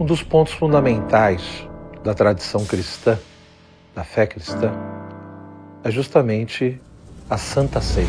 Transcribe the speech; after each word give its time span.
Um 0.00 0.06
dos 0.06 0.22
pontos 0.22 0.54
fundamentais 0.54 1.68
da 2.02 2.14
tradição 2.14 2.64
cristã, 2.64 3.18
da 3.94 4.02
fé 4.02 4.26
cristã, 4.26 4.72
é 5.84 5.90
justamente 5.90 6.80
a 7.28 7.36
Santa 7.36 7.82
Ceia. 7.82 8.06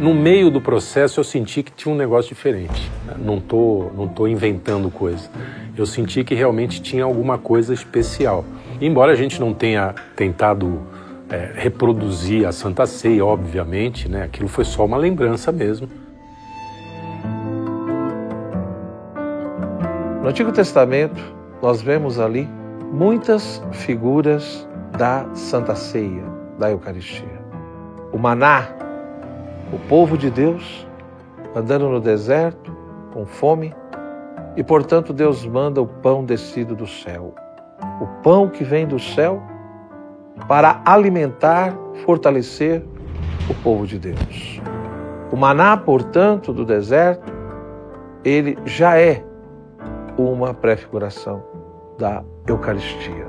No 0.00 0.12
meio 0.12 0.50
do 0.50 0.60
processo 0.60 1.20
eu 1.20 1.24
senti 1.24 1.62
que 1.62 1.70
tinha 1.70 1.94
um 1.94 1.96
negócio 1.96 2.34
diferente. 2.34 2.90
Não 3.16 3.38
tô, 3.38 3.92
não 3.94 4.08
tô 4.08 4.26
inventando 4.26 4.90
coisa. 4.90 5.30
Eu 5.76 5.86
senti 5.86 6.24
que 6.24 6.34
realmente 6.34 6.82
tinha 6.82 7.04
alguma 7.04 7.38
coisa 7.38 7.72
especial. 7.72 8.44
Embora 8.80 9.12
a 9.12 9.14
gente 9.14 9.38
não 9.38 9.54
tenha 9.54 9.94
tentado 10.16 10.95
é, 11.28 11.52
reproduzir 11.54 12.46
a 12.46 12.52
Santa 12.52 12.86
Ceia, 12.86 13.24
obviamente, 13.24 14.08
né? 14.08 14.22
Aquilo 14.22 14.48
foi 14.48 14.64
só 14.64 14.84
uma 14.84 14.96
lembrança 14.96 15.50
mesmo. 15.50 15.88
No 20.22 20.28
Antigo 20.28 20.52
Testamento, 20.52 21.20
nós 21.62 21.80
vemos 21.82 22.18
ali 22.18 22.48
muitas 22.92 23.62
figuras 23.72 24.66
da 24.96 25.26
Santa 25.34 25.74
Ceia, 25.74 26.24
da 26.58 26.70
Eucaristia. 26.70 27.44
O 28.12 28.18
maná, 28.18 28.68
o 29.72 29.78
povo 29.88 30.16
de 30.16 30.30
Deus 30.30 30.86
andando 31.54 31.88
no 31.88 32.00
deserto 32.00 32.76
com 33.12 33.26
fome 33.26 33.74
e, 34.56 34.62
portanto, 34.62 35.12
Deus 35.12 35.44
manda 35.44 35.80
o 35.82 35.86
pão 35.86 36.24
descido 36.24 36.74
do 36.74 36.86
céu. 36.86 37.34
O 38.00 38.06
pão 38.22 38.48
que 38.48 38.62
vem 38.62 38.86
do 38.86 38.98
céu 38.98 39.42
para 40.48 40.82
alimentar, 40.84 41.76
fortalecer 42.04 42.84
o 43.48 43.54
povo 43.54 43.86
de 43.86 43.98
Deus. 43.98 44.60
O 45.32 45.36
maná, 45.36 45.76
portanto, 45.76 46.52
do 46.52 46.64
deserto, 46.64 47.32
ele 48.24 48.58
já 48.64 48.98
é 48.98 49.24
uma 50.16 50.54
prefiguração 50.54 51.42
da 51.98 52.24
Eucaristia. 52.46 53.26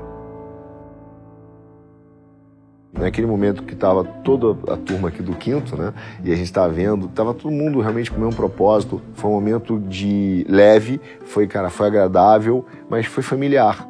Naquele 2.92 3.26
momento 3.26 3.62
que 3.62 3.74
estava 3.74 4.02
toda 4.02 4.72
a 4.72 4.76
turma 4.76 5.08
aqui 5.08 5.22
do 5.22 5.34
quinto, 5.34 5.76
né? 5.76 5.92
E 6.24 6.32
a 6.32 6.34
gente 6.34 6.46
estava 6.46 6.72
vendo, 6.72 7.06
estava 7.06 7.34
todo 7.34 7.52
mundo 7.52 7.80
realmente 7.80 8.10
com 8.10 8.16
o 8.16 8.20
mesmo 8.20 8.34
propósito. 8.34 9.00
Foi 9.14 9.30
um 9.30 9.34
momento 9.34 9.78
de 9.78 10.44
leve, 10.48 11.00
foi, 11.26 11.46
cara, 11.46 11.70
foi 11.70 11.86
agradável, 11.86 12.64
mas 12.88 13.06
foi 13.06 13.22
familiar. 13.22 13.86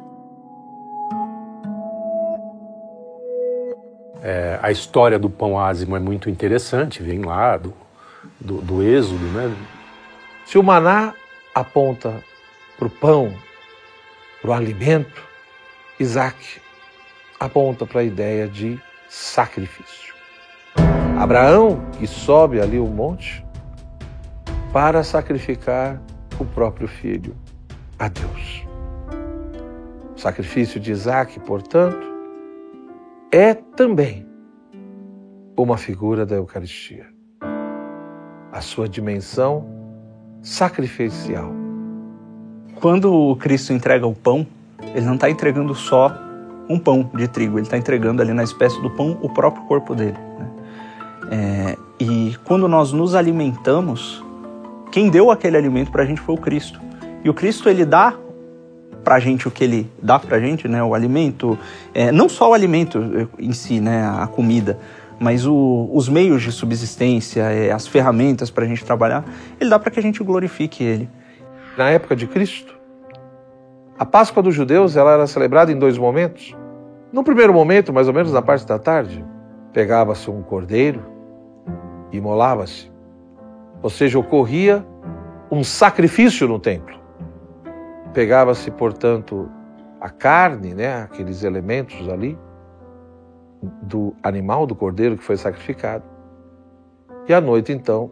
É, 4.21 4.59
a 4.61 4.69
história 4.71 5.17
do 5.17 5.29
pão 5.29 5.57
ázimo 5.57 5.95
é 5.95 5.99
muito 5.99 6.29
interessante, 6.29 7.01
vem 7.01 7.21
lá 7.21 7.57
do, 7.57 7.73
do, 8.39 8.61
do 8.61 8.83
Êxodo, 8.83 9.23
né? 9.27 9.55
Se 10.45 10.57
o 10.57 10.63
maná 10.63 11.13
aponta 11.55 12.23
para 12.77 12.87
o 12.87 12.89
pão, 12.89 13.33
para 14.41 14.51
o 14.51 14.53
alimento, 14.53 15.21
Isaac 15.99 16.61
aponta 17.39 17.85
para 17.85 18.01
a 18.01 18.03
ideia 18.03 18.47
de 18.47 18.79
sacrifício. 19.07 20.13
Abraão, 21.17 21.81
que 21.97 22.07
sobe 22.07 22.61
ali 22.61 22.79
o 22.79 22.87
monte 22.87 23.45
para 24.71 25.03
sacrificar 25.03 26.01
o 26.39 26.45
próprio 26.45 26.87
filho 26.87 27.35
a 27.97 28.07
Deus. 28.07 28.63
O 30.15 30.19
sacrifício 30.19 30.79
de 30.79 30.91
Isaac, 30.91 31.39
portanto, 31.41 32.18
é 33.31 33.53
também 33.53 34.25
uma 35.55 35.77
figura 35.77 36.25
da 36.25 36.35
Eucaristia. 36.35 37.05
A 38.51 38.61
sua 38.61 38.89
dimensão 38.89 39.65
sacrificial. 40.41 41.51
Quando 42.81 43.13
o 43.13 43.35
Cristo 43.35 43.71
entrega 43.73 44.07
o 44.07 44.15
pão, 44.15 44.47
ele 44.95 45.05
não 45.05 45.15
está 45.15 45.29
entregando 45.29 45.75
só 45.75 46.11
um 46.67 46.79
pão 46.79 47.09
de 47.13 47.27
trigo, 47.27 47.57
ele 47.57 47.67
está 47.67 47.77
entregando 47.77 48.21
ali 48.21 48.33
na 48.33 48.43
espécie 48.43 48.81
do 48.81 48.89
pão 48.89 49.17
o 49.21 49.29
próprio 49.29 49.63
corpo 49.65 49.93
dele. 49.93 50.17
Né? 50.39 50.49
É, 51.31 51.77
e 51.99 52.35
quando 52.45 52.67
nós 52.67 52.91
nos 52.91 53.13
alimentamos, 53.13 54.23
quem 54.91 55.09
deu 55.09 55.29
aquele 55.29 55.57
alimento 55.57 55.91
para 55.91 56.03
a 56.03 56.05
gente 56.05 56.21
foi 56.21 56.33
o 56.33 56.37
Cristo. 56.37 56.79
E 57.23 57.29
o 57.29 57.33
Cristo 57.33 57.69
ele 57.69 57.85
dá 57.85 58.15
para 59.09 59.15
a 59.15 59.19
gente 59.19 59.47
o 59.47 59.51
que 59.51 59.63
ele 59.63 59.91
dá 60.03 60.19
para 60.19 60.37
a 60.37 60.39
gente, 60.39 60.67
né? 60.67 60.83
O 60.83 60.93
alimento, 60.93 61.57
é, 61.95 62.11
não 62.11 62.29
só 62.29 62.51
o 62.51 62.53
alimento 62.53 63.27
em 63.39 63.51
si, 63.51 63.81
né? 63.81 64.07
A 64.07 64.27
comida, 64.27 64.77
mas 65.19 65.47
o, 65.47 65.89
os 65.91 66.07
meios 66.07 66.43
de 66.43 66.51
subsistência, 66.51 67.41
é, 67.41 67.71
as 67.71 67.87
ferramentas 67.87 68.51
para 68.51 68.65
a 68.65 68.67
gente 68.67 68.85
trabalhar, 68.85 69.25
ele 69.59 69.67
dá 69.67 69.79
para 69.79 69.89
que 69.89 69.99
a 69.99 70.03
gente 70.03 70.23
glorifique 70.23 70.83
ele 70.83 71.09
na 71.75 71.89
época 71.89 72.15
de 72.15 72.27
Cristo. 72.27 72.77
A 73.97 74.05
Páscoa 74.05 74.43
dos 74.43 74.53
judeus 74.53 74.95
ela 74.95 75.13
era 75.13 75.25
celebrada 75.25 75.71
em 75.71 75.79
dois 75.79 75.97
momentos. 75.97 76.55
No 77.11 77.23
primeiro 77.23 77.51
momento, 77.51 77.91
mais 77.91 78.07
ou 78.07 78.13
menos 78.13 78.31
na 78.31 78.43
parte 78.43 78.63
da 78.63 78.77
tarde, 78.77 79.25
pegava-se 79.73 80.29
um 80.29 80.43
cordeiro 80.43 81.03
e 82.11 82.17
imolava-se. 82.17 82.91
Ou 83.81 83.89
seja, 83.89 84.19
ocorria 84.19 84.85
um 85.49 85.63
sacrifício 85.63 86.47
no 86.47 86.59
templo. 86.59 86.99
Pegava-se, 88.13 88.71
portanto, 88.71 89.49
a 89.99 90.09
carne, 90.09 90.73
né, 90.73 91.03
aqueles 91.03 91.43
elementos 91.43 92.07
ali 92.09 92.37
do 93.81 94.15
animal, 94.23 94.65
do 94.65 94.75
cordeiro 94.75 95.17
que 95.17 95.23
foi 95.23 95.37
sacrificado. 95.37 96.03
E 97.27 97.33
à 97.33 97.41
noite, 97.41 97.71
então, 97.71 98.11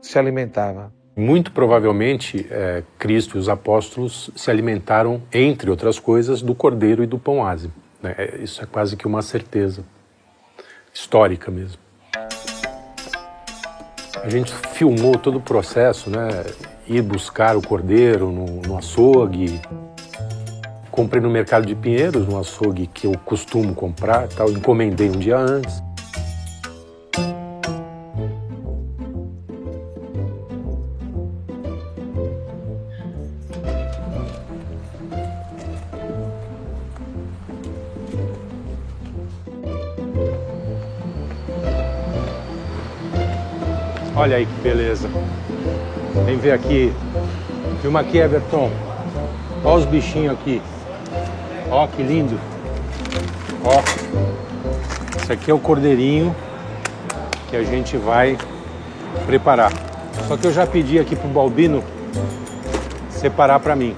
se 0.00 0.18
alimentava 0.18 0.92
muito 1.16 1.52
provavelmente, 1.52 2.46
é, 2.50 2.82
Cristo 2.98 3.36
e 3.36 3.40
os 3.40 3.48
apóstolos 3.48 4.30
se 4.34 4.50
alimentaram, 4.50 5.22
entre 5.32 5.70
outras 5.70 5.98
coisas, 5.98 6.40
do 6.40 6.54
cordeiro 6.54 7.02
e 7.02 7.06
do 7.06 7.18
pão 7.18 7.44
ázimo. 7.44 7.74
Né? 8.02 8.14
É, 8.16 8.38
isso 8.38 8.62
é 8.62 8.66
quase 8.66 8.96
que 8.96 9.06
uma 9.06 9.20
certeza 9.20 9.84
histórica 10.92 11.50
mesmo. 11.50 11.78
A 14.22 14.28
gente 14.28 14.52
filmou 14.72 15.16
todo 15.18 15.38
o 15.38 15.40
processo, 15.40 16.10
né? 16.10 16.28
Ir 16.92 17.02
buscar 17.02 17.56
o 17.56 17.62
cordeiro 17.62 18.32
no, 18.32 18.46
no 18.66 18.76
açougue. 18.76 19.60
Comprei 20.90 21.22
no 21.22 21.30
mercado 21.30 21.64
de 21.64 21.72
Pinheiros, 21.72 22.26
no 22.26 22.36
açougue 22.36 22.88
que 22.88 23.06
eu 23.06 23.12
costumo 23.24 23.76
comprar, 23.76 24.26
tal. 24.26 24.50
Encomendei 24.50 25.08
um 25.08 25.12
dia 25.12 25.38
antes. 25.38 25.80
Olha 44.16 44.38
aí 44.38 44.44
que 44.44 44.60
beleza. 44.60 45.08
Vem 46.24 46.36
ver 46.38 46.52
aqui. 46.52 46.92
Filma 47.82 48.00
aqui, 48.00 48.18
Everton. 48.18 48.70
Olha 49.64 49.76
os 49.76 49.84
bichinhos 49.84 50.32
aqui. 50.34 50.60
Ó, 51.70 51.86
que 51.86 52.02
lindo. 52.02 52.38
Ó. 53.64 53.82
Esse 55.16 55.32
aqui 55.32 55.50
é 55.50 55.54
o 55.54 55.58
cordeirinho 55.58 56.34
que 57.48 57.56
a 57.56 57.62
gente 57.62 57.96
vai 57.96 58.36
preparar. 59.26 59.72
Só 60.28 60.36
que 60.36 60.46
eu 60.46 60.52
já 60.52 60.66
pedi 60.66 60.98
aqui 60.98 61.16
pro 61.16 61.28
Balbino 61.28 61.82
separar 63.10 63.60
para 63.60 63.74
mim. 63.74 63.94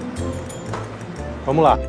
Vamos 1.45 1.63
lá. 1.63 1.79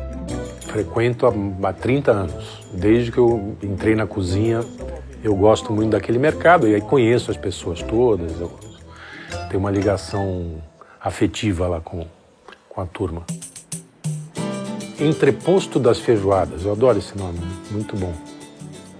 Frequento 0.67 1.25
há 1.63 1.73
30 1.73 2.11
anos. 2.11 2.65
Desde 2.73 3.11
que 3.11 3.17
eu 3.17 3.55
entrei 3.63 3.95
na 3.95 4.05
cozinha, 4.05 4.61
eu 5.23 5.33
gosto 5.35 5.71
muito 5.71 5.91
daquele 5.91 6.19
mercado 6.19 6.67
e 6.67 6.75
aí 6.75 6.81
conheço 6.81 7.31
as 7.31 7.37
pessoas 7.37 7.81
todas, 7.81 8.39
eu 8.39 8.51
tenho 9.45 9.59
uma 9.59 9.71
ligação 9.71 10.61
afetiva 10.99 11.67
lá 11.67 11.79
com, 11.79 12.05
com 12.67 12.81
a 12.81 12.85
turma. 12.85 13.23
Entreposto 14.99 15.79
das 15.79 15.99
Feijoadas, 15.99 16.65
eu 16.65 16.71
adoro 16.71 16.97
esse 16.97 17.17
nome, 17.17 17.39
muito 17.69 17.95
bom. 17.95 18.13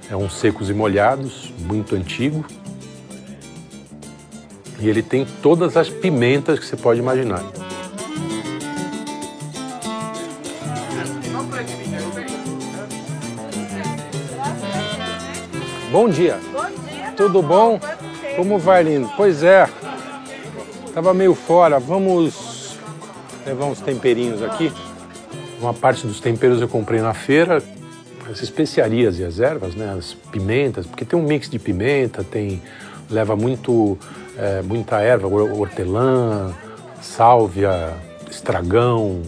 É 0.10 0.16
um 0.16 0.30
secos 0.30 0.70
e 0.70 0.74
molhados, 0.74 1.52
muito 1.60 1.96
antigo. 1.96 2.46
E 4.80 4.90
ele 4.90 5.02
tem 5.02 5.26
todas 5.42 5.78
as 5.78 5.90
pimentas 5.90 6.60
que 6.60 6.66
você 6.66 6.76
pode 6.76 7.00
imaginar. 7.00 7.42
Bom 15.92 16.10
dia. 16.10 16.38
Bom 16.52 16.70
dia. 16.88 17.14
Tudo 17.16 17.42
bom? 17.42 17.80
Como 18.36 18.60
vai, 18.60 18.84
lindo? 18.84 19.10
Pois 19.16 19.44
é. 19.44 19.68
Tava 20.96 21.14
meio 21.14 21.36
fora. 21.36 21.78
Vamos 21.78 22.80
levar 23.46 23.66
uns 23.66 23.82
temperinhos 23.82 24.42
aqui. 24.42 24.72
Uma 25.60 25.74
parte 25.74 26.08
dos 26.08 26.22
temperos 26.22 26.62
eu 26.62 26.70
comprei 26.70 27.02
na 27.02 27.14
feira. 27.14 27.62
as 28.32 28.42
especiarias 28.42 29.20
e 29.20 29.24
as 29.26 29.42
ervas, 29.42 29.76
né, 29.76 29.94
as 29.96 30.14
pimentas, 30.32 30.88
porque 30.88 31.04
tem 31.04 31.20
um 31.20 31.22
mix 31.22 31.50
de 31.50 31.60
pimenta, 31.60 32.24
tem 32.24 32.62
leva 33.08 33.36
muito 33.36 33.98
é, 34.38 34.62
muita 34.62 35.00
erva, 35.02 35.28
hortelã, 35.28 36.56
sálvia, 37.02 37.94
estragão. 38.32 39.22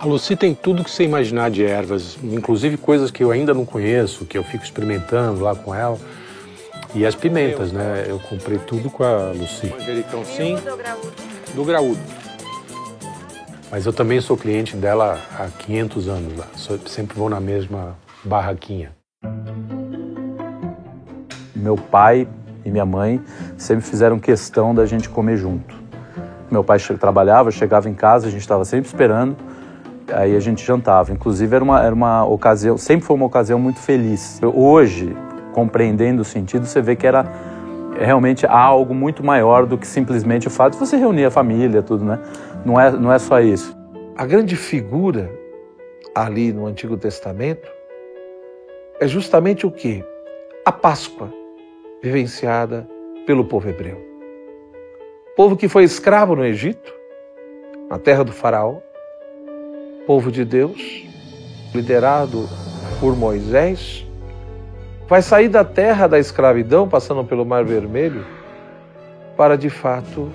A 0.00 0.04
Lucy 0.04 0.34
tem 0.34 0.52
tudo 0.52 0.82
que 0.82 0.90
você 0.90 1.04
imaginar 1.04 1.48
de 1.48 1.64
ervas, 1.64 2.18
inclusive 2.22 2.76
coisas 2.76 3.10
que 3.10 3.22
eu 3.22 3.30
ainda 3.30 3.54
não 3.54 3.64
conheço, 3.64 4.26
que 4.26 4.36
eu 4.36 4.42
fico 4.42 4.64
experimentando 4.64 5.44
lá 5.44 5.54
com 5.54 5.72
ela. 5.72 5.96
E 6.94 7.04
as 7.04 7.14
pimentas, 7.14 7.72
né? 7.72 8.04
Eu 8.06 8.20
comprei 8.20 8.58
tudo 8.58 8.88
com 8.88 9.02
a 9.02 9.32
Lucy. 9.32 9.66
Manjericão 9.66 10.24
sim. 10.24 10.54
Do 10.56 10.76
graúdo. 10.76 11.12
Do 11.54 11.64
graúdo. 11.64 12.00
Mas 13.68 13.84
eu 13.84 13.92
também 13.92 14.20
sou 14.20 14.36
cliente 14.36 14.76
dela 14.76 15.18
há 15.36 15.48
500 15.48 16.08
anos 16.08 16.38
lá. 16.38 16.46
Sempre 16.86 17.16
vou 17.16 17.28
na 17.28 17.40
mesma 17.40 17.96
barraquinha. 18.22 18.92
Meu 21.56 21.76
pai 21.76 22.28
e 22.64 22.70
minha 22.70 22.86
mãe 22.86 23.20
sempre 23.58 23.84
fizeram 23.84 24.18
questão 24.20 24.72
da 24.72 24.86
gente 24.86 25.08
comer 25.08 25.36
junto. 25.36 25.74
Meu 26.48 26.62
pai 26.62 26.78
trabalhava, 26.78 27.50
chegava 27.50 27.88
em 27.88 27.94
casa, 27.94 28.28
a 28.28 28.30
gente 28.30 28.42
estava 28.42 28.64
sempre 28.64 28.86
esperando, 28.86 29.36
aí 30.12 30.36
a 30.36 30.40
gente 30.40 30.64
jantava. 30.64 31.12
Inclusive 31.12 31.56
era 31.56 31.64
uma, 31.64 31.82
era 31.82 31.94
uma 31.94 32.24
ocasião, 32.24 32.78
sempre 32.78 33.04
foi 33.04 33.16
uma 33.16 33.26
ocasião 33.26 33.58
muito 33.58 33.80
feliz. 33.80 34.38
Hoje, 34.54 35.16
compreendendo 35.54 36.22
o 36.22 36.24
sentido, 36.24 36.66
você 36.66 36.82
vê 36.82 36.96
que 36.96 37.06
era 37.06 37.24
realmente 37.98 38.44
algo 38.44 38.92
muito 38.92 39.24
maior 39.24 39.64
do 39.64 39.78
que 39.78 39.86
simplesmente 39.86 40.48
o 40.48 40.50
fato 40.50 40.72
de 40.72 40.80
você 40.80 40.96
reunir 40.96 41.24
a 41.24 41.30
família, 41.30 41.80
tudo, 41.80 42.04
né? 42.04 42.18
Não 42.64 42.78
é, 42.78 42.90
não 42.90 43.12
é 43.12 43.18
só 43.18 43.40
isso. 43.40 43.74
A 44.16 44.26
grande 44.26 44.56
figura 44.56 45.30
ali 46.14 46.52
no 46.52 46.66
Antigo 46.66 46.96
Testamento 46.96 47.70
é 49.00 49.06
justamente 49.06 49.64
o 49.64 49.70
que? 49.70 50.04
A 50.64 50.72
Páscoa, 50.72 51.32
vivenciada 52.02 52.86
pelo 53.26 53.44
povo 53.44 53.68
hebreu. 53.68 53.98
Povo 55.36 55.56
que 55.56 55.68
foi 55.68 55.84
escravo 55.84 56.34
no 56.34 56.44
Egito, 56.44 56.92
na 57.88 57.98
terra 57.98 58.24
do 58.24 58.32
Faraó, 58.32 58.78
povo 60.06 60.30
de 60.30 60.44
Deus, 60.44 61.06
liderado 61.74 62.48
por 63.00 63.16
Moisés, 63.16 64.06
vai 65.08 65.20
sair 65.20 65.48
da 65.48 65.64
terra 65.64 66.06
da 66.06 66.18
escravidão, 66.18 66.88
passando 66.88 67.24
pelo 67.24 67.44
Mar 67.44 67.64
Vermelho, 67.64 68.24
para 69.36 69.56
de 69.56 69.68
fato 69.68 70.30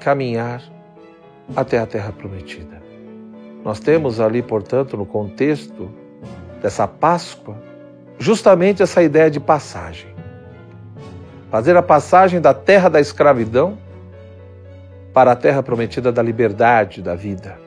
caminhar 0.00 0.62
até 1.54 1.78
a 1.78 1.86
terra 1.86 2.12
prometida. 2.12 2.82
Nós 3.64 3.80
temos 3.80 4.20
ali, 4.20 4.42
portanto, 4.42 4.96
no 4.96 5.04
contexto 5.04 5.90
dessa 6.62 6.86
Páscoa, 6.86 7.56
justamente 8.18 8.82
essa 8.82 9.02
ideia 9.02 9.30
de 9.30 9.40
passagem. 9.40 10.08
Fazer 11.50 11.76
a 11.76 11.82
passagem 11.82 12.40
da 12.40 12.54
terra 12.54 12.88
da 12.88 13.00
escravidão 13.00 13.76
para 15.12 15.32
a 15.32 15.36
terra 15.36 15.62
prometida 15.62 16.12
da 16.12 16.22
liberdade, 16.22 17.02
da 17.02 17.14
vida. 17.14 17.58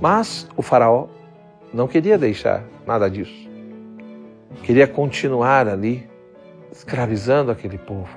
Mas 0.00 0.46
o 0.56 0.62
Faraó 0.62 1.06
não 1.72 1.86
queria 1.86 2.16
deixar 2.16 2.62
nada 2.86 3.10
disso 3.10 3.45
queria 4.62 4.86
continuar 4.86 5.68
ali, 5.68 6.08
escravizando 6.72 7.50
aquele 7.50 7.78
povo. 7.78 8.08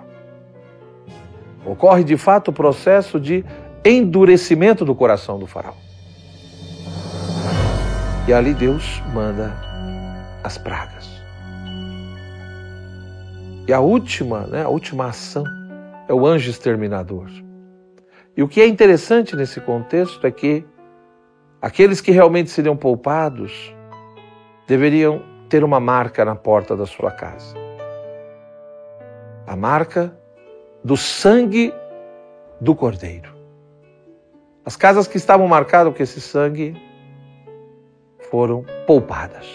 Ocorre 1.65 2.03
de 2.03 2.17
fato 2.17 2.49
o 2.49 2.53
processo 2.53 3.19
de 3.19 3.43
endurecimento 3.83 4.83
do 4.83 4.95
coração 4.95 5.37
do 5.37 5.45
faraó. 5.45 5.73
E 8.27 8.33
ali 8.33 8.53
Deus 8.53 9.01
manda 9.13 9.53
as 10.43 10.57
pragas. 10.57 11.09
E 13.67 13.73
a 13.73 13.79
última, 13.79 14.47
né, 14.47 14.63
a 14.63 14.69
última 14.69 15.07
ação 15.07 15.43
é 16.07 16.13
o 16.13 16.25
anjo 16.25 16.49
exterminador. 16.49 17.27
E 18.35 18.41
o 18.41 18.47
que 18.47 18.61
é 18.61 18.67
interessante 18.67 19.35
nesse 19.35 19.59
contexto 19.61 20.25
é 20.25 20.31
que 20.31 20.65
aqueles 21.61 22.01
que 22.01 22.11
realmente 22.11 22.49
seriam 22.49 22.75
poupados 22.75 23.75
deveriam 24.67 25.21
ter 25.49 25.63
uma 25.63 25.79
marca 25.79 26.23
na 26.23 26.35
porta 26.35 26.77
da 26.77 26.85
sua 26.85 27.11
casa. 27.11 27.55
A 29.47 29.55
marca 29.55 30.15
do 30.83 30.95
sangue 30.95 31.73
do 32.61 32.75
Cordeiro. 32.75 33.35
As 34.63 34.75
casas 34.75 35.07
que 35.07 35.17
estavam 35.17 35.47
marcadas 35.47 35.95
com 35.95 36.03
esse 36.03 36.21
sangue 36.21 36.79
foram 38.29 38.63
poupadas. 38.85 39.47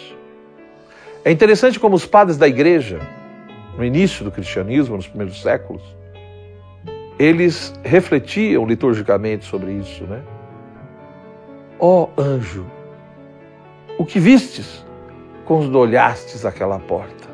É 1.25 1.31
interessante 1.31 1.79
como 1.79 1.95
os 1.95 2.05
padres 2.05 2.37
da 2.37 2.49
igreja, 2.49 3.01
no 3.79 3.85
início 3.85 4.25
do 4.25 4.33
cristianismo, 4.33 4.97
nos 4.97 5.07
primeiros 5.07 5.41
séculos, 5.41 5.83
eles 7.19 7.73
refletiam 7.85 8.67
liturgicamente 8.67 9.45
sobre 9.45 9.73
isso, 9.73 10.05
né? 10.05 10.23
Ó 11.79 12.09
oh, 12.17 12.21
anjo, 12.21 12.67
o 13.97 14.05
que 14.05 14.19
vistes? 14.19 14.85
Quando 15.45 15.79
olhastes 15.79 16.45
aquela 16.45 16.79
porta? 16.79 17.29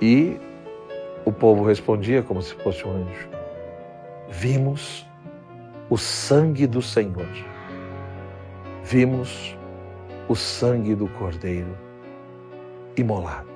E 0.00 0.38
o 1.24 1.32
povo 1.32 1.64
respondia 1.64 2.22
como 2.22 2.40
se 2.40 2.54
fosse 2.54 2.86
um 2.86 2.92
anjo: 2.92 3.28
Vimos 4.28 5.06
o 5.88 5.98
sangue 5.98 6.66
do 6.66 6.80
Senhor, 6.80 7.28
vimos 8.82 9.56
o 10.28 10.34
sangue 10.34 10.94
do 10.94 11.08
Cordeiro 11.08 11.76
imolado. 12.96 13.50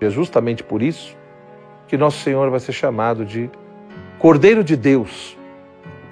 É 0.00 0.08
justamente 0.08 0.62
por 0.62 0.82
isso 0.82 1.16
que 1.88 1.96
nosso 1.96 2.18
Senhor 2.18 2.48
vai 2.50 2.60
ser 2.60 2.72
chamado 2.72 3.24
de 3.24 3.50
Cordeiro 4.18 4.62
de 4.62 4.76
Deus, 4.76 5.36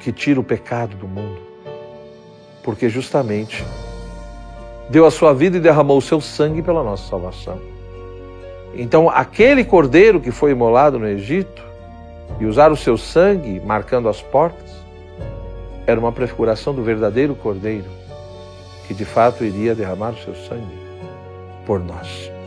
que 0.00 0.10
tira 0.12 0.40
o 0.40 0.44
pecado 0.44 0.96
do 0.96 1.06
mundo, 1.06 1.40
porque 2.62 2.88
justamente 2.88 3.64
deu 4.88 5.06
a 5.06 5.10
sua 5.10 5.34
vida 5.34 5.56
e 5.56 5.60
derramou 5.60 5.98
o 5.98 6.02
seu 6.02 6.20
sangue 6.20 6.62
pela 6.62 6.82
nossa 6.82 7.08
salvação. 7.08 7.58
Então, 8.74 9.08
aquele 9.08 9.64
cordeiro 9.64 10.20
que 10.20 10.30
foi 10.30 10.52
imolado 10.52 10.98
no 10.98 11.06
Egito 11.06 11.62
e 12.38 12.46
usar 12.46 12.70
o 12.70 12.76
seu 12.76 12.96
sangue 12.96 13.60
marcando 13.60 14.08
as 14.08 14.22
portas, 14.22 14.70
era 15.86 15.98
uma 15.98 16.12
prefiguração 16.12 16.74
do 16.74 16.82
verdadeiro 16.82 17.34
cordeiro 17.34 17.86
que 18.86 18.94
de 18.94 19.04
fato 19.04 19.44
iria 19.44 19.74
derramar 19.74 20.10
o 20.10 20.18
seu 20.18 20.34
sangue 20.34 20.78
por 21.66 21.78
nós. 21.78 22.37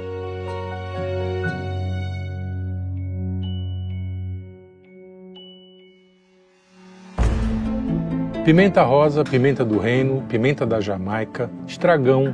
Pimenta 8.44 8.82
rosa, 8.82 9.24
pimenta 9.24 9.64
do 9.64 9.78
reino, 9.78 10.24
pimenta 10.28 10.66
da 10.66 10.82
Jamaica, 10.82 11.48
estragão. 11.68 12.34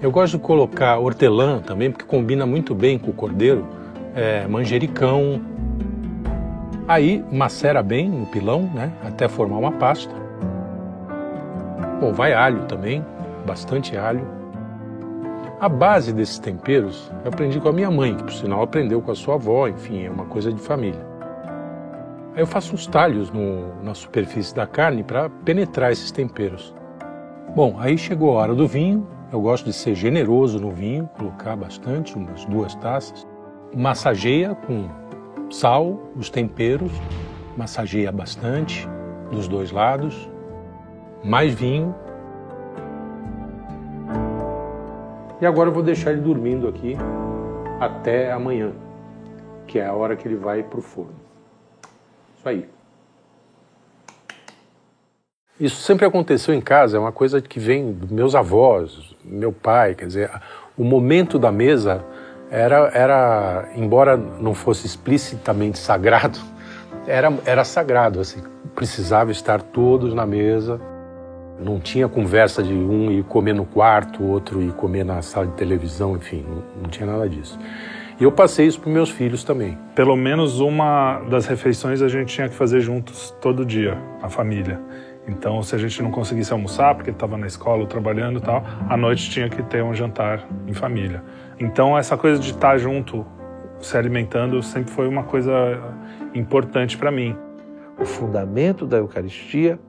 Eu 0.00 0.12
gosto 0.12 0.38
de 0.38 0.44
colocar 0.44 0.96
hortelã 0.96 1.58
também, 1.58 1.90
porque 1.90 2.04
combina 2.04 2.46
muito 2.46 2.72
bem 2.72 3.00
com 3.00 3.10
o 3.10 3.12
cordeiro, 3.12 3.66
é, 4.14 4.46
manjericão. 4.46 5.42
Aí 6.86 7.24
macera 7.32 7.82
bem 7.82 8.08
no 8.08 8.26
pilão, 8.26 8.70
né, 8.72 8.92
até 9.04 9.28
formar 9.28 9.56
uma 9.58 9.72
pasta. 9.72 10.14
Bom, 12.00 12.12
vai 12.12 12.32
alho 12.32 12.62
também, 12.66 13.04
bastante 13.44 13.96
alho. 13.96 14.24
A 15.60 15.68
base 15.68 16.12
desses 16.12 16.38
temperos 16.38 17.10
eu 17.24 17.28
aprendi 17.28 17.58
com 17.58 17.68
a 17.68 17.72
minha 17.72 17.90
mãe, 17.90 18.14
que 18.14 18.22
por 18.22 18.32
sinal 18.32 18.62
aprendeu 18.62 19.02
com 19.02 19.10
a 19.10 19.16
sua 19.16 19.34
avó, 19.34 19.66
enfim, 19.66 20.04
é 20.04 20.10
uma 20.10 20.26
coisa 20.26 20.52
de 20.52 20.60
família. 20.60 21.11
Aí 22.34 22.40
eu 22.40 22.46
faço 22.46 22.74
uns 22.74 22.86
talhos 22.86 23.30
no, 23.30 23.82
na 23.82 23.92
superfície 23.94 24.54
da 24.54 24.66
carne 24.66 25.02
para 25.02 25.28
penetrar 25.28 25.92
esses 25.92 26.10
temperos. 26.10 26.74
Bom, 27.54 27.76
aí 27.78 27.98
chegou 27.98 28.32
a 28.32 28.42
hora 28.42 28.54
do 28.54 28.66
vinho. 28.66 29.06
Eu 29.30 29.40
gosto 29.42 29.66
de 29.66 29.72
ser 29.72 29.94
generoso 29.94 30.58
no 30.58 30.70
vinho, 30.70 31.08
colocar 31.18 31.54
bastante, 31.56 32.16
umas 32.16 32.44
duas 32.46 32.74
taças. 32.76 33.26
Massageia 33.74 34.54
com 34.54 34.88
sal, 35.50 36.00
os 36.16 36.30
temperos, 36.30 36.92
massageia 37.54 38.10
bastante 38.10 38.88
dos 39.30 39.46
dois 39.46 39.70
lados. 39.70 40.30
Mais 41.22 41.52
vinho. 41.52 41.94
E 45.38 45.44
agora 45.44 45.68
eu 45.68 45.74
vou 45.74 45.82
deixar 45.82 46.12
ele 46.12 46.22
dormindo 46.22 46.66
aqui 46.66 46.96
até 47.78 48.32
amanhã, 48.32 48.72
que 49.66 49.78
é 49.78 49.86
a 49.86 49.92
hora 49.92 50.16
que 50.16 50.26
ele 50.26 50.36
vai 50.36 50.62
para 50.62 50.78
o 50.78 50.82
forno. 50.82 51.21
Isso 52.42 52.48
aí. 52.48 52.68
Isso 55.60 55.80
sempre 55.82 56.04
aconteceu 56.04 56.52
em 56.52 56.60
casa, 56.60 56.96
é 56.96 57.00
uma 57.00 57.12
coisa 57.12 57.40
que 57.40 57.60
vem 57.60 57.92
dos 57.92 58.10
meus 58.10 58.34
avós, 58.34 59.14
meu 59.24 59.52
pai, 59.52 59.94
quer 59.94 60.06
dizer, 60.06 60.30
o 60.76 60.82
momento 60.82 61.38
da 61.38 61.52
mesa 61.52 62.04
era, 62.50 62.90
era 62.92 63.68
embora 63.76 64.16
não 64.16 64.54
fosse 64.54 64.86
explicitamente 64.86 65.78
sagrado, 65.78 66.40
era, 67.06 67.32
era 67.46 67.64
sagrado, 67.64 68.18
assim, 68.18 68.42
precisava 68.74 69.30
estar 69.30 69.62
todos 69.62 70.14
na 70.14 70.26
mesa 70.26 70.80
Não 71.60 71.78
tinha 71.78 72.08
conversa 72.08 72.60
de 72.60 72.72
um 72.72 73.12
ir 73.12 73.22
comer 73.24 73.54
no 73.54 73.64
quarto, 73.64 74.24
outro 74.24 74.60
ir 74.60 74.72
comer 74.72 75.04
na 75.04 75.22
sala 75.22 75.46
de 75.46 75.52
televisão, 75.52 76.16
enfim, 76.16 76.44
não, 76.48 76.82
não 76.82 76.90
tinha 76.90 77.06
nada 77.06 77.28
disso. 77.28 77.56
E 78.22 78.24
eu 78.24 78.30
passei 78.30 78.68
isso 78.68 78.80
para 78.80 78.88
meus 78.88 79.10
filhos 79.10 79.42
também. 79.42 79.76
Pelo 79.96 80.14
menos 80.14 80.60
uma 80.60 81.18
das 81.28 81.44
refeições 81.46 82.00
a 82.00 82.06
gente 82.06 82.32
tinha 82.32 82.48
que 82.48 82.54
fazer 82.54 82.80
juntos 82.80 83.34
todo 83.40 83.66
dia, 83.66 83.98
a 84.22 84.28
família. 84.28 84.80
Então, 85.26 85.60
se 85.60 85.74
a 85.74 85.78
gente 85.78 86.00
não 86.00 86.12
conseguisse 86.12 86.52
almoçar, 86.52 86.94
porque 86.94 87.10
estava 87.10 87.36
na 87.36 87.48
escola 87.48 87.80
ou 87.80 87.86
trabalhando 87.88 88.38
e 88.38 88.40
tal, 88.40 88.62
à 88.88 88.96
noite 88.96 89.28
tinha 89.28 89.48
que 89.48 89.60
ter 89.64 89.82
um 89.82 89.92
jantar 89.92 90.46
em 90.68 90.72
família. 90.72 91.20
Então, 91.58 91.98
essa 91.98 92.16
coisa 92.16 92.40
de 92.40 92.52
estar 92.52 92.78
junto, 92.78 93.26
se 93.80 93.96
alimentando, 93.96 94.62
sempre 94.62 94.92
foi 94.92 95.08
uma 95.08 95.24
coisa 95.24 95.52
importante 96.32 96.96
para 96.96 97.10
mim. 97.10 97.36
O 97.98 98.04
fundamento 98.04 98.86
da 98.86 98.98
Eucaristia 98.98 99.80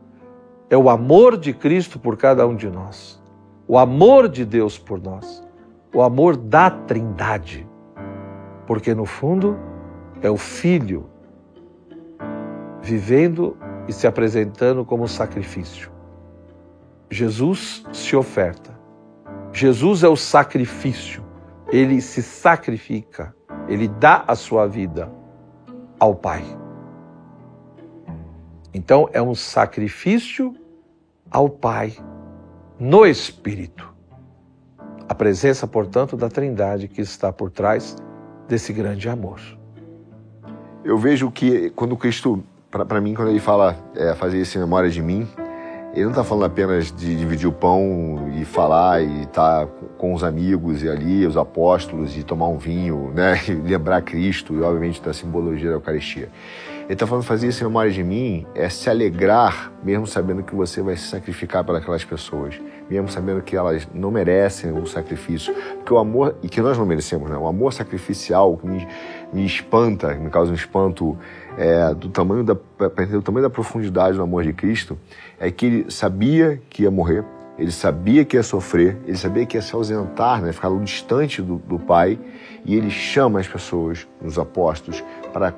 é 0.71 0.75
o 0.75 0.89
amor 0.89 1.37
de 1.37 1.53
Cristo 1.53 1.99
por 1.99 2.17
cada 2.17 2.47
um 2.47 2.55
de 2.55 2.67
nós, 2.67 3.21
o 3.67 3.77
amor 3.77 4.27
de 4.27 4.43
Deus 4.43 4.75
por 4.75 4.99
nós, 4.99 5.47
o 5.93 6.01
amor 6.01 6.35
da 6.35 6.71
Trindade. 6.71 7.71
Porque, 8.65 8.93
no 8.93 9.05
fundo, 9.05 9.57
é 10.21 10.29
o 10.29 10.37
Filho 10.37 11.09
vivendo 12.81 13.57
e 13.87 13.93
se 13.93 14.07
apresentando 14.07 14.85
como 14.85 15.07
sacrifício. 15.07 15.91
Jesus 17.09 17.85
se 17.93 18.15
oferta. 18.15 18.77
Jesus 19.51 20.03
é 20.03 20.07
o 20.07 20.15
sacrifício. 20.15 21.23
Ele 21.71 22.01
se 22.01 22.21
sacrifica. 22.21 23.35
Ele 23.67 23.87
dá 23.87 24.23
a 24.27 24.35
sua 24.35 24.67
vida 24.67 25.11
ao 25.99 26.15
Pai. 26.15 26.43
Então 28.73 29.07
é 29.13 29.21
um 29.21 29.35
sacrifício 29.35 30.55
ao 31.29 31.47
Pai 31.47 31.93
no 32.79 33.05
Espírito. 33.05 33.93
A 35.07 35.13
presença, 35.13 35.67
portanto, 35.67 36.17
da 36.17 36.29
Trindade 36.29 36.87
que 36.87 37.01
está 37.01 37.31
por 37.31 37.51
trás 37.51 37.95
desse 38.53 38.71
grande 38.71 39.09
amor. 39.09 39.39
Eu 40.85 40.97
vejo 40.97 41.31
que 41.31 41.71
quando 41.71 41.97
Cristo 41.97 42.43
para 42.69 43.01
mim, 43.01 43.13
quando 43.13 43.29
ele 43.29 43.39
fala 43.39 43.75
é, 43.95 44.13
fazer 44.15 44.41
isso 44.41 44.57
em 44.57 44.61
memória 44.61 44.89
de 44.89 45.01
mim, 45.01 45.27
ele 45.93 46.03
não 46.03 46.11
está 46.11 46.23
falando 46.23 46.45
apenas 46.45 46.91
de 46.91 47.15
dividir 47.15 47.47
o 47.47 47.51
pão 47.51 48.31
e 48.35 48.45
falar 48.45 49.01
e 49.01 49.23
estar 49.23 49.65
tá 49.65 49.71
com 50.03 50.13
os 50.13 50.21
amigos 50.21 50.83
e 50.83 50.89
ali, 50.89 51.25
os 51.25 51.37
apóstolos, 51.37 52.17
e 52.17 52.23
tomar 52.23 52.49
um 52.49 52.57
vinho, 52.57 53.09
né? 53.15 53.39
E 53.47 53.53
lembrar 53.53 54.01
Cristo 54.01 54.53
e, 54.53 54.61
obviamente, 54.61 55.01
da 55.01 55.13
simbologia 55.13 55.69
da 55.69 55.77
Eucaristia. 55.77 56.27
Ele 56.83 56.91
está 56.91 57.07
falando 57.07 57.23
fazer 57.23 57.47
isso 57.47 57.63
em 57.63 57.67
memória 57.67 57.89
de 57.89 58.03
mim 58.03 58.45
é 58.53 58.67
se 58.67 58.89
alegrar, 58.89 59.71
mesmo 59.81 60.05
sabendo 60.05 60.43
que 60.43 60.53
você 60.53 60.81
vai 60.81 60.97
se 60.97 61.07
sacrificar 61.07 61.63
pelas 61.63 62.03
pessoas, 62.03 62.59
mesmo 62.89 63.07
sabendo 63.07 63.41
que 63.41 63.55
elas 63.55 63.87
não 63.93 64.11
merecem 64.11 64.73
o 64.77 64.85
sacrifício. 64.85 65.55
Porque 65.75 65.93
o 65.93 65.97
amor, 65.97 66.35
e 66.43 66.49
que 66.49 66.59
nós 66.59 66.77
não 66.77 66.85
merecemos, 66.85 67.29
né? 67.29 67.37
O 67.37 67.47
amor 67.47 67.71
sacrificial 67.71 68.57
que 68.57 68.67
me, 68.67 68.85
me 69.31 69.45
espanta, 69.45 70.13
me 70.15 70.29
causa 70.29 70.51
um 70.51 70.55
espanto 70.55 71.17
é, 71.57 71.93
do 71.93 72.09
tamanho 72.09 72.43
da, 72.43 72.55
para 72.55 72.87
entender 73.03 73.15
o 73.15 73.21
tamanho 73.21 73.43
da 73.43 73.49
profundidade 73.49 74.17
do 74.17 74.21
amor 74.21 74.43
de 74.43 74.51
Cristo, 74.51 74.99
é 75.39 75.49
que 75.49 75.65
ele 75.65 75.85
sabia 75.89 76.61
que 76.69 76.83
ia 76.83 76.91
morrer, 76.91 77.23
ele 77.57 77.71
sabia 77.71 78.25
que 78.25 78.35
ia 78.35 78.43
sofrer, 78.43 78.97
ele 79.05 79.17
sabia 79.17 79.45
que 79.45 79.57
ia 79.57 79.61
se 79.61 79.75
ausentar, 79.75 80.41
né, 80.41 80.51
ficar 80.51 80.69
distante 80.79 81.41
do, 81.41 81.57
do 81.57 81.77
Pai, 81.77 82.19
e 82.65 82.75
ele 82.75 82.89
chama 82.89 83.39
as 83.39 83.47
pessoas, 83.47 84.07
os 84.21 84.39
apóstolos, 84.39 85.03
para 85.31 85.53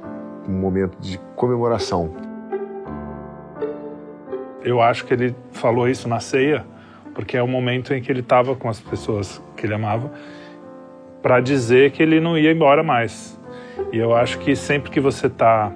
um 0.48 0.54
momento 0.54 0.98
de 1.00 1.18
comemoração. 1.36 2.14
Eu 4.64 4.82
acho 4.82 5.06
que 5.06 5.14
ele 5.14 5.36
falou 5.52 5.88
isso 5.88 6.10
na 6.10 6.20
ceia, 6.20 6.66
porque 7.14 7.38
é 7.38 7.42
o 7.42 7.48
momento 7.48 7.94
em 7.94 8.02
que 8.02 8.12
ele 8.12 8.20
estava 8.20 8.56
com 8.56 8.68
as 8.68 8.80
pessoas 8.80 9.42
que 9.56 9.66
ele 9.66 9.74
amava, 9.74 10.12
para 11.22 11.40
dizer 11.40 11.92
que 11.92 12.04
ele 12.04 12.20
não 12.20 12.38
ia 12.38 12.52
embora 12.52 12.84
mais. 12.84 13.40
E 13.92 13.98
eu 13.98 14.16
acho 14.16 14.38
que 14.40 14.56
sempre 14.56 14.92
que 14.92 15.00
você 15.00 15.28
está 15.28 15.72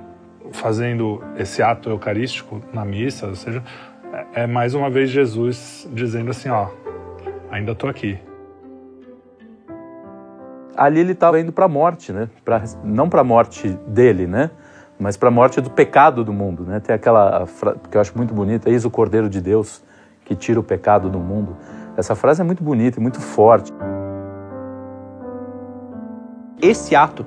fazendo 0.51 1.23
esse 1.37 1.61
ato 1.61 1.89
eucarístico 1.89 2.61
na 2.73 2.83
missa, 2.83 3.27
ou 3.27 3.35
seja, 3.35 3.63
é, 4.33 4.45
mais 4.45 4.73
uma 4.73 4.89
vez 4.89 5.09
Jesus 5.09 5.87
dizendo 5.91 6.31
assim, 6.31 6.49
ó, 6.49 6.67
ainda 7.49 7.71
estou 7.71 7.89
aqui. 7.89 8.19
Ali 10.75 10.99
ele 10.99 11.11
estava 11.11 11.39
indo 11.39 11.51
para 11.51 11.65
a 11.65 11.67
morte, 11.67 12.13
né? 12.13 12.29
Pra, 12.45 12.63
não 12.83 13.09
para 13.09 13.21
a 13.21 13.23
morte 13.23 13.69
dele, 13.87 14.27
né? 14.27 14.49
Mas 14.99 15.17
para 15.17 15.29
a 15.29 15.31
morte 15.31 15.59
do 15.59 15.69
pecado 15.69 16.23
do 16.23 16.31
mundo, 16.31 16.63
né? 16.63 16.79
Tem 16.79 16.95
aquela 16.95 17.45
que 17.89 17.97
eu 17.97 18.01
acho 18.01 18.15
muito 18.17 18.33
bonita, 18.33 18.69
eis 18.69 18.85
o 18.85 18.89
Cordeiro 18.89 19.29
de 19.29 19.41
Deus 19.41 19.83
que 20.23 20.35
tira 20.35 20.59
o 20.59 20.63
pecado 20.63 21.09
do 21.09 21.19
mundo. 21.19 21.57
Essa 21.97 22.15
frase 22.15 22.41
é 22.41 22.43
muito 22.43 22.63
bonita 22.63 22.99
e 22.99 23.01
muito 23.01 23.19
forte. 23.19 23.73
Esse 26.61 26.95
ato 26.95 27.25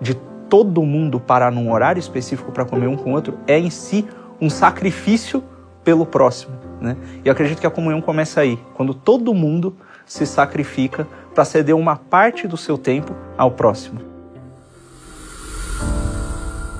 de 0.00 0.14
todo 0.48 0.82
mundo 0.82 1.18
parar 1.18 1.50
num 1.50 1.72
horário 1.72 1.98
específico 1.98 2.52
para 2.52 2.64
comer 2.64 2.86
um 2.86 2.96
com 2.96 3.10
o 3.10 3.14
outro 3.14 3.38
é 3.46 3.58
em 3.58 3.70
si 3.70 4.06
um 4.40 4.50
sacrifício 4.50 5.42
pelo 5.84 6.06
próximo. 6.06 6.56
Né? 6.80 6.96
E 7.24 7.28
eu 7.28 7.32
acredito 7.32 7.60
que 7.60 7.66
a 7.66 7.70
comunhão 7.70 8.00
começa 8.00 8.40
aí, 8.40 8.58
quando 8.74 8.94
todo 8.94 9.32
mundo 9.34 9.76
se 10.06 10.26
sacrifica 10.26 11.06
para 11.34 11.44
ceder 11.44 11.76
uma 11.76 11.96
parte 11.96 12.46
do 12.46 12.56
seu 12.56 12.76
tempo 12.76 13.14
ao 13.36 13.52
próximo. 13.52 14.00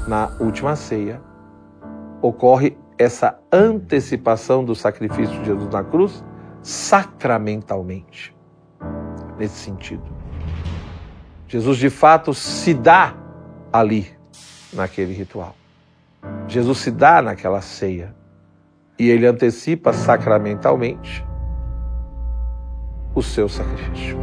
Na 0.07 0.33
última 0.41 0.77
ceia, 0.77 1.21
ocorre 2.21 2.77
essa 2.99 3.39
antecipação 3.51 4.65
do 4.65 4.75
sacrifício 4.75 5.39
de 5.39 5.47
Jesus 5.47 5.71
na 5.71 5.83
cruz 5.83 6.25
sacramentalmente. 6.63 8.35
Nesse 9.39 9.57
sentido. 9.57 10.05
Jesus 11.49 11.79
de 11.79 11.91
fato 11.91 12.33
se 12.33 12.75
dá 12.75 13.15
ali, 13.73 14.11
naquele 14.73 15.13
ritual. 15.13 15.55
Jesus 16.47 16.79
se 16.79 16.91
dá 16.91 17.21
naquela 17.21 17.61
ceia 17.61 18.15
e 19.03 19.11
ele 19.11 19.27
antecipa 19.27 19.93
sacramentalmente 19.93 21.27
o 23.17 23.21
seu 23.21 23.49
sacrifício. 23.49 24.17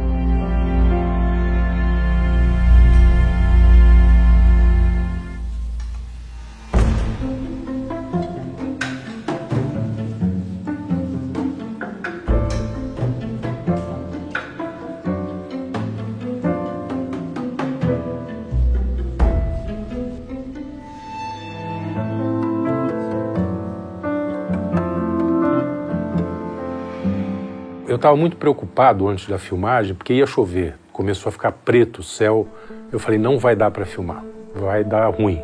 Estava 28.00 28.16
muito 28.16 28.36
preocupado 28.36 29.06
antes 29.06 29.28
da 29.28 29.38
filmagem, 29.38 29.94
porque 29.94 30.14
ia 30.14 30.26
chover, 30.26 30.74
começou 30.92 31.28
a 31.28 31.32
ficar 31.32 31.52
preto 31.52 31.98
o 31.98 32.02
céu. 32.02 32.48
Eu 32.90 32.98
falei, 32.98 33.18
não 33.18 33.38
vai 33.38 33.54
dar 33.54 33.70
para 33.70 33.84
filmar, 33.84 34.24
vai 34.54 34.82
dar 34.82 35.08
ruim. 35.08 35.40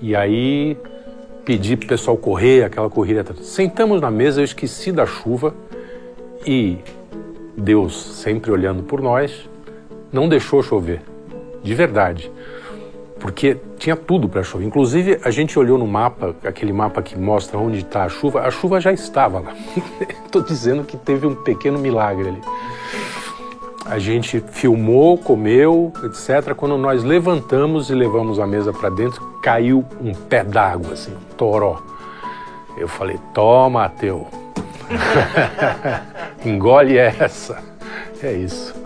E 0.00 0.14
aí 0.14 0.76
pedi 1.44 1.76
para 1.76 1.84
o 1.84 1.88
pessoal 1.88 2.16
correr, 2.16 2.64
aquela 2.64 2.88
corrida. 2.88 3.24
Sentamos 3.42 4.00
na 4.00 4.10
mesa, 4.10 4.40
eu 4.40 4.44
esqueci 4.44 4.90
da 4.92 5.04
chuva 5.04 5.54
e 6.46 6.78
Deus, 7.56 8.20
sempre 8.22 8.50
olhando 8.50 8.82
por 8.82 9.00
nós, 9.00 9.48
não 10.12 10.28
deixou 10.28 10.62
chover, 10.62 11.02
de 11.62 11.74
verdade 11.74 12.30
porque 13.26 13.56
tinha 13.76 13.96
tudo 13.96 14.28
para 14.28 14.44
chover. 14.44 14.64
Inclusive, 14.64 15.18
a 15.24 15.32
gente 15.32 15.58
olhou 15.58 15.76
no 15.76 15.84
mapa, 15.84 16.32
aquele 16.44 16.72
mapa 16.72 17.02
que 17.02 17.18
mostra 17.18 17.58
onde 17.58 17.78
está 17.78 18.04
a 18.04 18.08
chuva, 18.08 18.42
a 18.42 18.52
chuva 18.52 18.80
já 18.80 18.92
estava 18.92 19.40
lá. 19.40 19.52
Estou 20.24 20.42
dizendo 20.42 20.84
que 20.84 20.96
teve 20.96 21.26
um 21.26 21.34
pequeno 21.34 21.76
milagre 21.76 22.28
ali. 22.28 22.40
A 23.84 23.98
gente 23.98 24.38
filmou, 24.52 25.18
comeu, 25.18 25.92
etc. 26.04 26.54
Quando 26.54 26.78
nós 26.78 27.02
levantamos 27.02 27.90
e 27.90 27.96
levamos 27.96 28.38
a 28.38 28.46
mesa 28.46 28.72
para 28.72 28.90
dentro, 28.90 29.20
caiu 29.42 29.84
um 30.00 30.14
pé 30.14 30.44
d'água, 30.44 30.92
assim, 30.92 31.10
um 31.10 31.34
toró. 31.36 31.82
Eu 32.78 32.86
falei: 32.86 33.18
toma, 33.34 33.88
teu. 33.88 34.28
Engole 36.46 36.96
essa. 36.96 37.58
É 38.22 38.32
isso. 38.32 38.85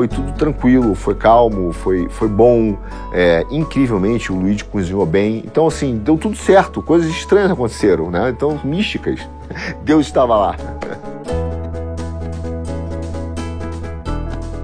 Foi 0.00 0.08
tudo 0.08 0.32
tranquilo, 0.32 0.94
foi 0.94 1.14
calmo, 1.14 1.74
foi, 1.74 2.08
foi 2.08 2.26
bom. 2.26 2.74
É, 3.12 3.44
incrivelmente, 3.50 4.32
o 4.32 4.34
Luigi 4.34 4.64
cozinhou 4.64 5.04
bem. 5.04 5.42
Então, 5.44 5.66
assim, 5.66 5.98
deu 5.98 6.16
tudo 6.16 6.38
certo. 6.38 6.80
Coisas 6.80 7.10
estranhas 7.10 7.50
aconteceram, 7.50 8.10
né? 8.10 8.30
Então, 8.30 8.58
místicas. 8.64 9.20
Deus 9.84 10.06
estava 10.06 10.38
lá. 10.38 10.56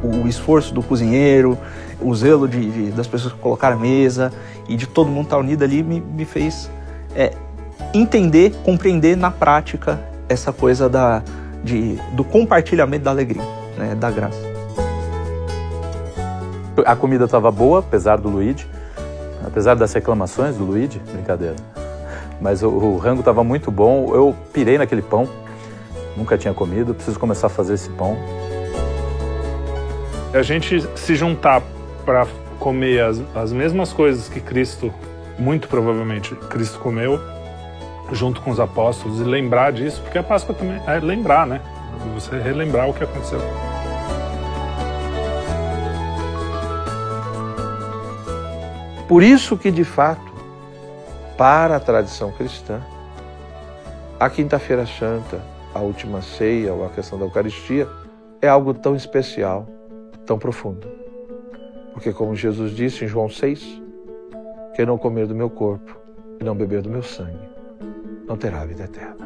O 0.03 0.27
esforço 0.27 0.73
do 0.73 0.83
cozinheiro, 0.83 1.59
o 2.01 2.15
zelo 2.15 2.49
de, 2.49 2.71
de, 2.71 2.91
das 2.93 3.07
pessoas 3.07 3.35
que 3.35 3.39
colocaram 3.39 3.77
a 3.77 3.81
mesa 3.81 4.33
e 4.67 4.75
de 4.75 4.87
todo 4.87 5.11
mundo 5.11 5.25
estar 5.25 5.37
unido 5.37 5.63
ali 5.63 5.83
me, 5.83 6.01
me 6.01 6.25
fez 6.25 6.71
é, 7.15 7.35
entender, 7.93 8.55
compreender 8.65 9.19
na 9.19 9.31
prática 9.31 10.01
essa 10.31 10.51
coisa 10.51 10.89
da, 10.89 11.23
de, 11.63 11.97
do 12.13 12.25
compartilhamento 12.25 13.05
da 13.05 13.11
alegria, 13.11 13.45
né, 13.77 13.95
da 13.95 14.11
graça. 14.11 14.46
A 16.85 16.97
comida 16.97 17.25
estava 17.25 17.51
boa, 17.51 17.81
apesar 17.81 18.17
do 18.17 18.29
Luigi, 18.29 18.67
apesar 19.47 19.75
das 19.75 19.93
reclamações 19.93 20.57
do 20.57 20.65
Luigi, 20.65 20.99
brincadeira. 21.13 21.57
Mas 22.41 22.63
o, 22.63 22.69
o 22.69 22.99
rango 22.99 23.21
estava 23.21 23.43
muito 23.43 23.71
bom. 23.71 24.15
Eu 24.15 24.35
pirei 24.53 24.77
naquele 24.77 25.03
pão, 25.03 25.29
nunca 26.17 26.37
tinha 26.37 26.53
comido, 26.53 26.95
preciso 26.95 27.19
começar 27.19 27.47
a 27.47 27.51
fazer 27.51 27.75
esse 27.75 27.89
pão. 27.91 28.17
A 30.35 30.43
gente 30.43 30.87
se 30.97 31.15
juntar 31.15 31.63
para 32.05 32.27
comer 32.59 33.01
as, 33.01 33.23
as 33.35 33.53
mesmas 33.53 33.93
coisas 33.93 34.29
que 34.29 34.41
Cristo, 34.41 34.93
muito 35.39 35.69
provavelmente 35.69 36.35
Cristo 36.35 36.79
comeu, 36.79 37.19
junto 38.13 38.41
com 38.41 38.51
os 38.51 38.61
apóstolos 38.61 39.21
e 39.21 39.25
lembrar 39.25 39.73
disso, 39.73 40.01
porque 40.03 40.19
a 40.19 40.23
Páscoa 40.23 40.55
também 40.55 40.81
é 40.87 41.01
lembrar, 41.01 41.47
né? 41.47 41.61
Você 42.15 42.39
relembrar 42.39 42.89
o 42.89 42.95
que 42.95 43.03
aconteceu. 43.03 43.41
Por 49.09 49.23
isso 49.23 49.57
que, 49.57 49.71
de 49.71 49.85
fato, 49.85 50.33
para 51.37 51.77
a 51.77 51.81
tradição 51.81 52.33
cristã, 52.33 52.83
a 54.19 54.29
Quinta-feira 54.29 54.85
Santa, 54.87 55.41
a 55.73 55.81
última 55.81 56.23
ceia 56.23 56.73
ou 56.73 56.85
a 56.85 56.89
questão 56.89 57.19
da 57.19 57.25
Eucaristia 57.25 57.87
é 58.43 58.49
algo 58.49 58.75
tão 58.75 58.97
especial, 58.97 59.67
tão 60.25 60.39
profundo. 60.39 60.89
Porque, 61.93 62.13
como 62.13 62.35
Jesus 62.35 62.73
disse 62.75 63.05
em 63.05 63.09
João 63.09 63.29
6, 63.29 63.81
quem 64.75 64.85
não 64.85 64.99
comer 64.99 65.27
do 65.27 65.35
meu 65.35 65.51
corpo 65.51 65.97
e 66.41 66.45
não 66.45 66.55
beber 66.55 66.83
do 66.83 66.91
meu 66.91 67.03
sangue, 67.03 67.49
não 68.27 68.37
terá 68.37 68.65
vida 68.65 68.85
eterna. 68.85 69.25